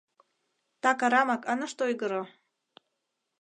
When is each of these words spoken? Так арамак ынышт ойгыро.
Так 0.83 0.99
арамак 1.05 1.41
ынышт 1.53 1.77
ойгыро. 1.85 2.23